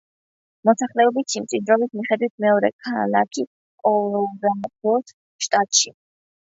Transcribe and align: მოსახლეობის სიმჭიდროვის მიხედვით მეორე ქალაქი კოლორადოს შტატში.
მოსახლეობის 0.69 1.29
სიმჭიდროვის 1.35 1.93
მიხედვით 1.99 2.33
მეორე 2.47 2.73
ქალაქი 2.89 3.47
კოლორადოს 3.87 5.19
შტატში. 5.47 5.97